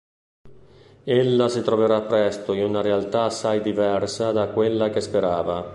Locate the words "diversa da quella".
3.61-4.89